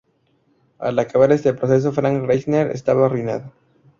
[0.79, 3.53] Al acabar este proceso Frank Reisner estaba arruinado.